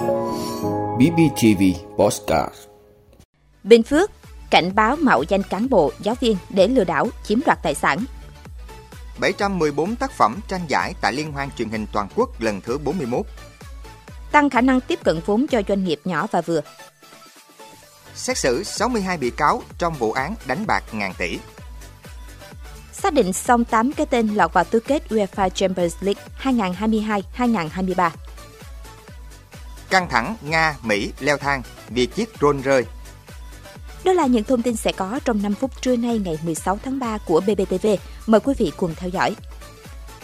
[0.00, 1.62] BBTV
[1.96, 2.54] Postcard
[3.64, 4.10] Bình Phước
[4.50, 7.98] cảnh báo mạo danh cán bộ, giáo viên để lừa đảo, chiếm đoạt tài sản.
[9.18, 13.26] 714 tác phẩm tranh giải tại Liên hoan truyền hình toàn quốc lần thứ 41.
[14.32, 16.60] Tăng khả năng tiếp cận vốn cho doanh nghiệp nhỏ và vừa.
[18.14, 21.38] Xét xử 62 bị cáo trong vụ án đánh bạc ngàn tỷ.
[22.92, 28.10] Xác định xong 8 cái tên lọt vào tứ kết UEFA Champions League 2022-2023.
[29.90, 32.86] Căng thẳng Nga-Mỹ leo thang vì chiếc drone rơi.
[34.04, 36.98] Đó là những thông tin sẽ có trong 5 phút trưa nay ngày 16 tháng
[36.98, 37.86] 3 của BBTV.
[38.26, 39.34] Mời quý vị cùng theo dõi.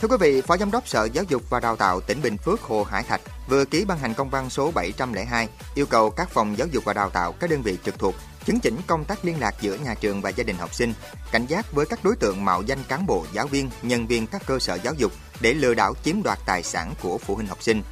[0.00, 2.60] Thưa quý vị, Phó Giám đốc Sở Giáo dục và Đào tạo tỉnh Bình Phước
[2.60, 6.58] Hồ Hải Thạch vừa ký ban hành công văn số 702 yêu cầu các phòng
[6.58, 9.40] giáo dục và đào tạo các đơn vị trực thuộc chứng chỉnh công tác liên
[9.40, 10.94] lạc giữa nhà trường và gia đình học sinh,
[11.32, 14.42] cảnh giác với các đối tượng mạo danh cán bộ, giáo viên, nhân viên các
[14.46, 17.62] cơ sở giáo dục để lừa đảo chiếm đoạt tài sản của phụ huynh học
[17.62, 17.82] sinh.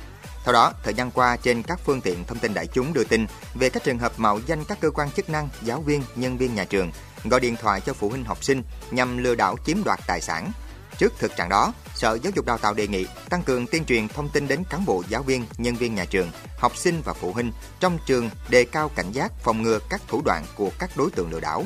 [0.44, 3.26] Theo đó, thời gian qua trên các phương tiện thông tin đại chúng đưa tin
[3.54, 6.55] về các trường hợp mạo danh các cơ quan chức năng, giáo viên, nhân viên
[6.55, 6.92] nhà trường
[7.24, 10.52] gọi điện thoại cho phụ huynh học sinh nhằm lừa đảo chiếm đoạt tài sản.
[10.98, 14.08] Trước thực trạng đó, Sở Giáo dục Đào tạo đề nghị tăng cường tuyên truyền
[14.08, 17.32] thông tin đến cán bộ, giáo viên, nhân viên nhà trường, học sinh và phụ
[17.32, 21.10] huynh trong trường đề cao cảnh giác phòng ngừa các thủ đoạn của các đối
[21.10, 21.64] tượng lừa đảo.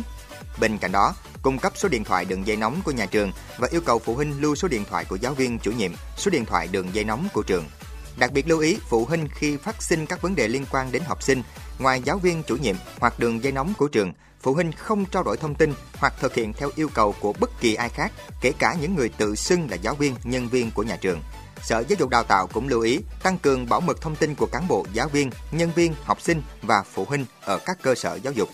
[0.61, 3.69] Bên cạnh đó, cung cấp số điện thoại đường dây nóng của nhà trường và
[3.71, 6.45] yêu cầu phụ huynh lưu số điện thoại của giáo viên chủ nhiệm, số điện
[6.45, 7.65] thoại đường dây nóng của trường.
[8.19, 11.03] Đặc biệt lưu ý phụ huynh khi phát sinh các vấn đề liên quan đến
[11.07, 11.43] học sinh,
[11.79, 15.23] ngoài giáo viên chủ nhiệm hoặc đường dây nóng của trường, phụ huynh không trao
[15.23, 18.53] đổi thông tin hoặc thực hiện theo yêu cầu của bất kỳ ai khác, kể
[18.59, 21.23] cả những người tự xưng là giáo viên, nhân viên của nhà trường.
[21.63, 24.47] Sở Giáo dục Đào tạo cũng lưu ý tăng cường bảo mật thông tin của
[24.47, 28.19] cán bộ, giáo viên, nhân viên, học sinh và phụ huynh ở các cơ sở
[28.23, 28.49] giáo dục.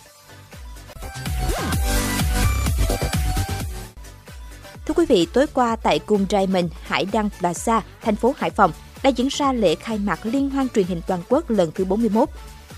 [4.87, 8.73] Thưa quý vị, tối qua tại cung Diamond Hải Đăng Plaza, thành phố Hải Phòng
[9.05, 12.29] đã diễn ra lễ khai mạc Liên hoan truyền hình toàn quốc lần thứ 41.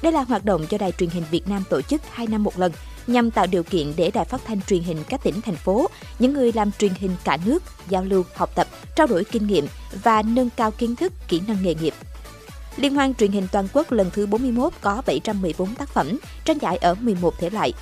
[0.03, 2.59] Đây là hoạt động do Đài truyền hình Việt Nam tổ chức 2 năm một
[2.59, 2.73] lần
[3.07, 5.87] nhằm tạo điều kiện để đài phát thanh truyền hình các tỉnh, thành phố,
[6.19, 9.67] những người làm truyền hình cả nước giao lưu, học tập, trao đổi kinh nghiệm
[10.03, 11.95] và nâng cao kiến thức, kỹ năng nghề nghiệp.
[12.77, 16.77] Liên hoan truyền hình toàn quốc lần thứ 41 có 714 tác phẩm, tranh giải
[16.77, 17.73] ở 11 thể loại.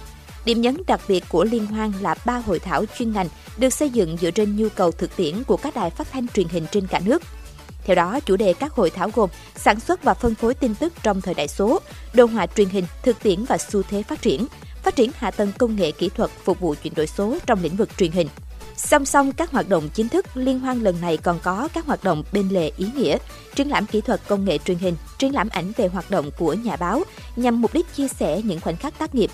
[0.45, 3.91] Điểm nhấn đặc biệt của liên hoan là ba hội thảo chuyên ngành được xây
[3.91, 6.87] dựng dựa trên nhu cầu thực tiễn của các đài phát thanh truyền hình trên
[6.87, 7.23] cả nước–
[7.85, 10.93] theo đó, chủ đề các hội thảo gồm sản xuất và phân phối tin tức
[11.03, 11.81] trong thời đại số,
[12.15, 14.47] đồ họa truyền hình, thực tiễn và xu thế phát triển,
[14.83, 17.77] phát triển hạ tầng công nghệ kỹ thuật phục vụ chuyển đổi số trong lĩnh
[17.77, 18.29] vực truyền hình.
[18.77, 22.05] Song song các hoạt động chính thức, liên hoan lần này còn có các hoạt
[22.05, 23.19] động bên lề ý nghĩa,
[23.55, 26.53] triển lãm kỹ thuật công nghệ truyền hình, triển lãm ảnh về hoạt động của
[26.53, 27.03] nhà báo
[27.37, 29.31] nhằm mục đích chia sẻ những khoảnh khắc tác nghiệp.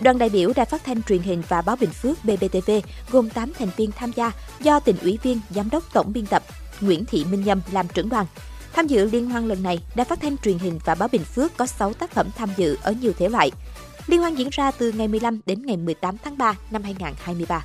[0.00, 2.70] Đoàn đại biểu Đài Phát thanh Truyền hình và Báo Bình Phước BBTV
[3.10, 6.42] gồm 8 thành viên tham gia do tỉnh ủy viên, giám đốc tổng biên tập,
[6.80, 8.26] Nguyễn Thị Minh Nhâm làm trưởng đoàn.
[8.72, 11.56] Tham dự liên hoan lần này, Đài Phát thanh Truyền hình và Báo Bình Phước
[11.56, 13.50] có 6 tác phẩm tham dự ở nhiều thể loại.
[14.06, 17.64] Liên hoan diễn ra từ ngày 15 đến ngày 18 tháng 3 năm 2023.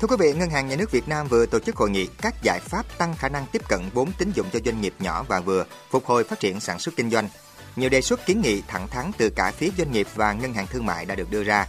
[0.00, 2.34] Thưa quý vị, Ngân hàng Nhà nước Việt Nam vừa tổ chức hội nghị các
[2.42, 5.40] giải pháp tăng khả năng tiếp cận vốn tín dụng cho doanh nghiệp nhỏ và
[5.40, 7.28] vừa, phục hồi phát triển sản xuất kinh doanh.
[7.76, 10.66] Nhiều đề xuất kiến nghị thẳng thắn từ cả phía doanh nghiệp và ngân hàng
[10.66, 11.66] thương mại đã được đưa ra.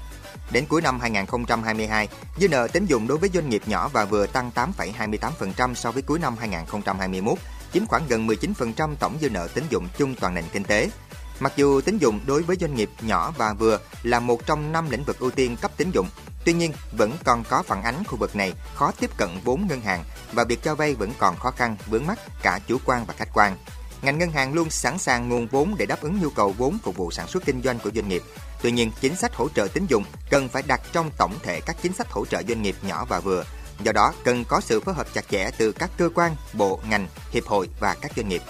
[0.52, 2.08] Đến cuối năm 2022,
[2.38, 6.02] dư nợ tín dụng đối với doanh nghiệp nhỏ và vừa tăng 8,28% so với
[6.02, 7.38] cuối năm 2021,
[7.74, 10.90] chiếm khoảng gần 19% tổng dư nợ tín dụng chung toàn nền kinh tế.
[11.40, 14.90] Mặc dù tín dụng đối với doanh nghiệp nhỏ và vừa là một trong năm
[14.90, 16.08] lĩnh vực ưu tiên cấp tín dụng,
[16.46, 19.82] tuy nhiên vẫn còn có phản ánh khu vực này khó tiếp cận vốn ngân
[19.82, 20.04] hàng
[20.34, 23.34] và việc cho vay vẫn còn khó khăn, vướng mắt cả chủ quan và khách
[23.34, 23.58] quan.
[24.06, 26.98] Ngành ngân hàng luôn sẵn sàng nguồn vốn để đáp ứng nhu cầu vốn phục
[26.98, 28.24] vụ sản xuất kinh doanh của doanh nghiệp.
[28.62, 31.76] Tuy nhiên, chính sách hỗ trợ tín dụng cần phải đặt trong tổng thể các
[31.82, 33.44] chính sách hỗ trợ doanh nghiệp nhỏ và vừa.
[33.84, 37.08] Do đó, cần có sự phối hợp chặt chẽ từ các cơ quan, bộ, ngành,
[37.32, 38.42] hiệp hội và các doanh nghiệp.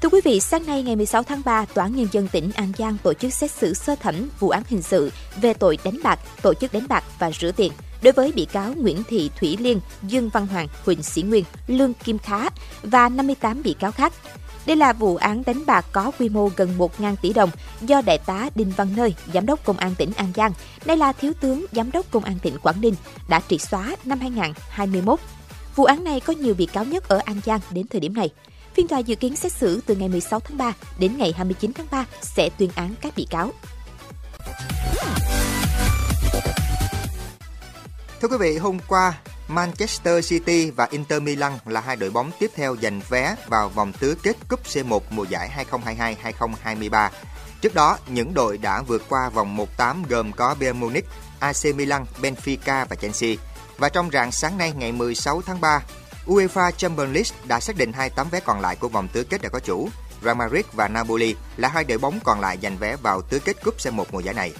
[0.00, 2.72] Thưa quý vị, sáng nay ngày 16 tháng 3, Tòa án Nhân dân tỉnh An
[2.78, 6.18] Giang tổ chức xét xử sơ thẩm vụ án hình sự về tội đánh bạc,
[6.42, 7.72] tổ chức đánh bạc và rửa tiền
[8.04, 11.94] đối với bị cáo Nguyễn Thị Thủy Liên, Dương Văn Hoàng, Huỳnh Sĩ Nguyên, Lương
[11.94, 12.48] Kim Khá
[12.82, 14.12] và 58 bị cáo khác.
[14.66, 18.18] Đây là vụ án đánh bạc có quy mô gần 1.000 tỷ đồng do Đại
[18.18, 20.52] tá Đinh Văn Nơi, Giám đốc Công an tỉnh An Giang,
[20.84, 22.94] nay là Thiếu tướng Giám đốc Công an tỉnh Quảng Ninh,
[23.28, 25.20] đã triệt xóa năm 2021.
[25.76, 28.30] Vụ án này có nhiều bị cáo nhất ở An Giang đến thời điểm này.
[28.74, 31.86] Phiên tòa dự kiến xét xử từ ngày 16 tháng 3 đến ngày 29 tháng
[31.90, 33.52] 3 sẽ tuyên án các bị cáo.
[38.24, 39.12] Thưa quý vị, hôm qua,
[39.48, 43.92] Manchester City và Inter Milan là hai đội bóng tiếp theo giành vé vào vòng
[43.92, 47.10] tứ kết cúp C1 mùa giải 2022-2023.
[47.60, 51.04] Trước đó, những đội đã vượt qua vòng 1/8 gồm có Bayern Munich,
[51.38, 53.30] AC Milan, Benfica và Chelsea.
[53.78, 55.82] Và trong rạng sáng nay ngày 16 tháng 3,
[56.26, 59.42] UEFA Champions League đã xác định hai tấm vé còn lại của vòng tứ kết
[59.42, 59.88] đã có chủ.
[60.22, 63.64] Real Madrid và Napoli là hai đội bóng còn lại giành vé vào tứ kết
[63.64, 64.52] cúp C1 mùa giải này.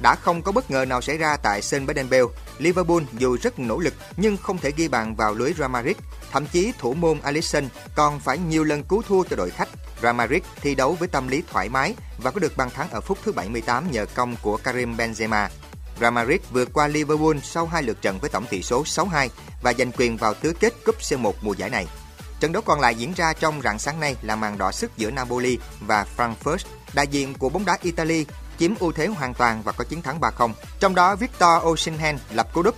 [0.00, 3.78] Đã không có bất ngờ nào xảy ra tại sân Bernabeu, Liverpool dù rất nỗ
[3.78, 5.96] lực nhưng không thể ghi bàn vào lưới Real Madrid.
[6.32, 9.68] Thậm chí thủ môn Alisson còn phải nhiều lần cứu thua cho đội khách.
[10.02, 13.00] Real Madrid thi đấu với tâm lý thoải mái và có được bàn thắng ở
[13.00, 15.48] phút thứ 78 nhờ công của Karim Benzema.
[16.00, 19.28] Real Madrid vượt qua Liverpool sau hai lượt trận với tổng tỷ số 6-2
[19.62, 21.86] và giành quyền vào tứ kết cúp C1 mùa giải này.
[22.40, 25.10] Trận đấu còn lại diễn ra trong rạng sáng nay là màn đỏ sức giữa
[25.10, 26.58] Napoli và Frankfurt.
[26.94, 28.26] Đại diện của bóng đá Italy
[28.60, 30.52] chiếm ưu thế hoàn toàn và có chiến thắng 3-0.
[30.80, 32.74] Trong đó Victor Osimhen lập cú đúp.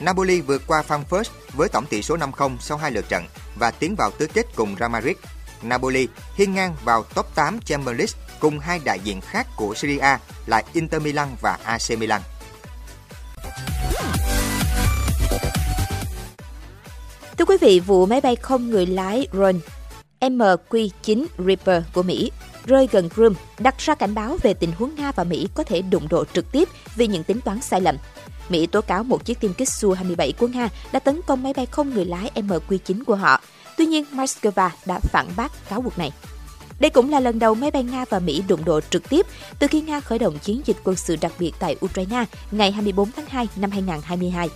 [0.00, 1.24] Napoli vượt qua Frankfurt
[1.56, 3.24] với tổng tỷ số 5-0 sau hai lượt trận
[3.58, 5.16] và tiến vào tứ kết cùng Real Madrid.
[5.62, 9.98] Napoli hiên ngang vào top 8 Champions League cùng hai đại diện khác của Serie
[9.98, 12.22] A là Inter Milan và AC Milan.
[17.38, 19.58] Thưa quý vị, vụ máy bay không người lái Drone
[20.20, 22.30] MQ-9 Reaper của Mỹ
[22.66, 25.82] rơi gần Crimea đặt ra cảnh báo về tình huống Nga và Mỹ có thể
[25.82, 27.96] đụng độ trực tiếp vì những tính toán sai lầm.
[28.48, 31.66] Mỹ tố cáo một chiếc tiêm kích Su-27 của Nga đã tấn công máy bay
[31.66, 33.40] không người lái MQ-9 của họ.
[33.76, 36.12] Tuy nhiên, Moscow đã phản bác cáo buộc này.
[36.80, 39.26] Đây cũng là lần đầu máy bay Nga và Mỹ đụng độ trực tiếp
[39.58, 43.12] từ khi Nga khởi động chiến dịch quân sự đặc biệt tại Ukraine ngày 24
[43.12, 44.48] tháng 2 năm 2022.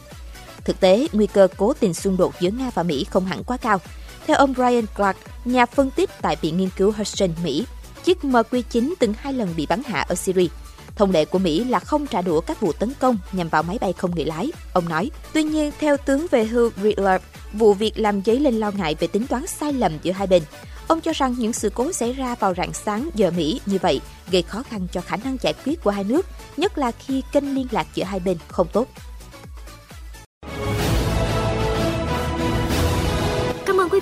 [0.65, 3.57] Thực tế, nguy cơ cố tình xung đột giữa Nga và Mỹ không hẳn quá
[3.57, 3.81] cao.
[4.27, 7.67] Theo ông Brian Clark, nhà phân tích tại Viện Nghiên cứu Hudson, Mỹ,
[8.09, 10.49] chiếc MQ-9 từng hai lần bị bắn hạ ở Syria.
[10.97, 13.79] Thông lệ của Mỹ là không trả đũa các vụ tấn công nhằm vào máy
[13.81, 15.11] bay không người lái, ông nói.
[15.33, 17.21] Tuy nhiên, theo tướng về hưu Riddler,
[17.53, 20.43] vụ việc làm dấy lên lo ngại về tính toán sai lầm giữa hai bên.
[20.87, 24.01] Ông cho rằng những sự cố xảy ra vào rạng sáng giờ Mỹ như vậy
[24.31, 26.27] gây khó khăn cho khả năng giải quyết của hai nước,
[26.57, 28.89] nhất là khi kênh liên lạc giữa hai bên không tốt.